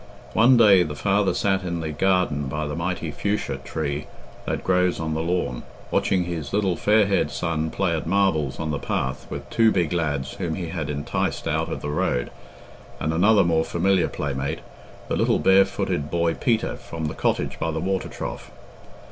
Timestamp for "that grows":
4.47-4.99